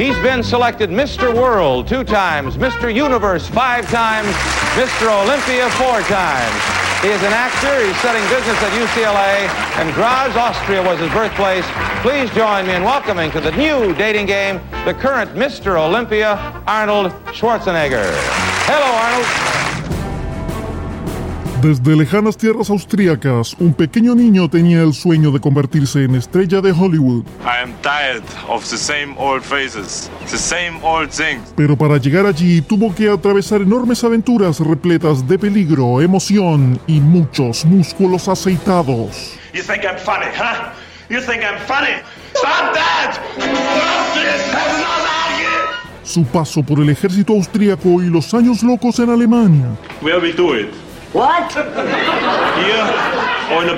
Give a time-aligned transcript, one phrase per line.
[0.00, 1.30] He's been selected Mr.
[1.34, 2.88] World two times, Mr.
[2.92, 4.28] Universe five times,
[4.72, 5.12] Mr.
[5.12, 7.02] Olympia four times.
[7.02, 7.84] He is an actor.
[7.84, 9.46] He's studying business at UCLA,
[9.78, 11.66] and Graz, Austria was his birthplace.
[12.00, 15.78] Please join me in welcoming to the new dating game the current Mr.
[15.78, 16.32] Olympia,
[16.66, 18.10] Arnold Schwarzenegger.
[18.64, 19.49] Hello, Arnold.
[21.62, 26.72] Desde lejanas tierras austríacas, un pequeño niño tenía el sueño de convertirse en estrella de
[26.72, 27.22] Hollywood.
[27.42, 31.52] I am tired of the same old faces, the same old things.
[31.56, 37.66] Pero para llegar allí tuvo que atravesar enormes aventuras repletas de peligro, emoción y muchos
[37.66, 39.34] músculos aceitados.
[39.52, 40.72] You think I'm funny, huh?
[41.10, 42.00] You think I'm funny?
[42.36, 43.20] Stop that!
[43.36, 44.54] Stop this!
[44.54, 49.76] Have no Su paso por el ejército austríaco y los años locos en Alemania.
[50.00, 50.70] Where we do it?
[51.12, 51.50] What?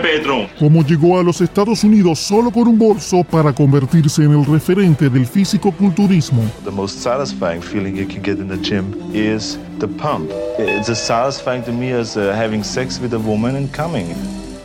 [0.03, 0.49] Bedroom?
[0.59, 5.09] Cómo llegó a los Estados Unidos solo con un bolso para convertirse en el referente
[5.09, 6.43] del físico-culturismo.
[6.65, 10.31] The most satisfying feeling you can get in the gym is the pump.
[10.59, 14.15] It's as satisfying to me as uh, having sex with a woman and coming.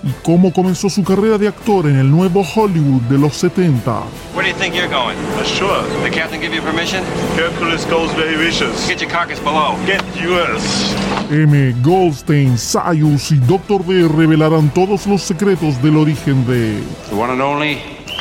[0.03, 4.04] Y cómo comenzó su carrera de actor en el nuevo Hollywood de los 70.
[4.36, 5.17] Where do you think you're going?
[5.39, 5.84] Uh, sure.
[6.04, 7.04] The captain give you permission?
[7.36, 8.88] Hercules goes he wishes.
[8.88, 9.76] Get your carcass below.
[9.86, 10.94] Get yours.
[11.30, 11.73] M.
[11.81, 13.84] Goldstein, Sayus y Dr.
[13.84, 16.82] D revelarán todos los secretos del origen de...
[17.09, 17.76] The one and only,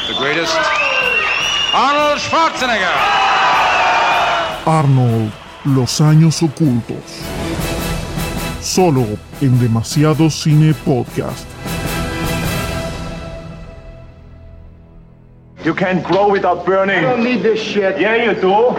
[0.09, 0.57] the greatest,
[1.73, 2.89] Arnold Schwarzenegger.
[4.65, 5.31] Arnold,
[5.65, 6.97] los años ocultos
[8.67, 9.06] solo
[9.41, 11.47] en Demasiado Cine Podcast.
[15.64, 16.98] You can't grow without burning.
[16.98, 17.98] I don't need this shit.
[17.98, 18.77] Yeah, you do.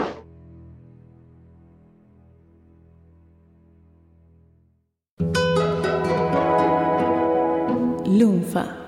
[8.05, 8.86] Lunfa.